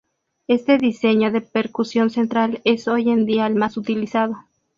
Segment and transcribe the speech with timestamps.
[0.47, 4.35] Este diseño de percusión central es hoy en día el más utilizado..